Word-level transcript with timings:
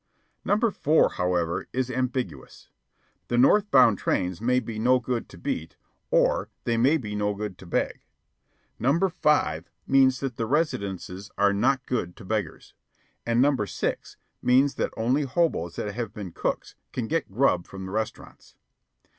Number 0.43 0.71
four, 0.71 1.09
however, 1.09 1.67
is 1.73 1.91
ambiguous. 1.91 2.69
The 3.27 3.37
north 3.37 3.69
bound 3.69 3.99
trains 3.99 4.41
may 4.41 4.59
be 4.59 4.79
no 4.79 4.97
good 4.99 5.29
to 5.29 5.37
beat, 5.37 5.75
and 6.11 6.47
they 6.63 6.75
may 6.75 6.97
be 6.97 7.13
no 7.13 7.35
good 7.35 7.55
to 7.59 7.67
beg. 7.67 8.01
Number 8.79 9.09
five 9.09 9.69
means 9.85 10.19
that 10.21 10.37
the 10.37 10.47
residences 10.47 11.29
are 11.37 11.53
not 11.53 11.85
good 11.85 12.15
to 12.15 12.25
beggars, 12.25 12.73
and 13.27 13.43
number 13.43 13.67
six 13.67 14.17
means 14.41 14.73
that 14.73 14.91
only 14.97 15.21
hoboes 15.21 15.75
that 15.75 15.93
have 15.93 16.15
been 16.15 16.31
cooks 16.31 16.73
can 16.91 17.05
get 17.05 17.31
grub 17.31 17.67
from 17.67 17.85
the 17.85 17.91
restaurants. 17.91 18.55